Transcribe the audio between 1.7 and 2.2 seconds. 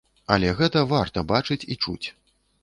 і чуць.